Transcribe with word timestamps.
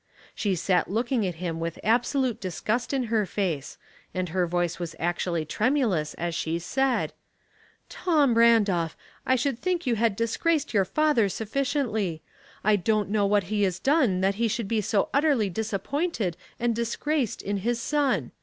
She 0.33 0.55
sat 0.55 0.89
looking 0.89 1.27
at 1.27 1.35
him 1.35 1.59
with 1.59 1.77
absolute 1.83 2.41
disgust 2.41 2.91
in 2.91 3.03
her 3.13 3.27
face, 3.27 3.77
and 4.15 4.29
her 4.29 4.47
voice 4.47 4.79
was 4.79 4.95
actually 4.97 5.45
tremulous 5.45 6.15
as 6.15 6.33
she 6.33 6.57
said, 6.57 7.13
—"Tom 7.87 8.33
Randolph, 8.33 8.97
I 9.27 9.35
should 9.35 9.59
think 9.59 9.85
you 9.85 9.97
had 9.97 10.15
dis 10.15 10.37
graced 10.37 10.73
your 10.73 10.85
father 10.85 11.29
sufficiently. 11.29 12.23
I 12.63 12.77
don't 12.77 13.09
know 13.09 13.27
what 13.27 13.43
he 13.53 13.61
has 13.61 13.77
done 13.77 14.21
that 14.21 14.35
he 14.41 14.47
should 14.47 14.67
be 14.67 14.81
so 14.81 15.09
utterly 15.13 15.51
disappointed 15.51 16.35
and 16.59 16.75
disgraced 16.75 17.43
in 17.43 17.57
his 17.57 17.79
son. 17.79 18.31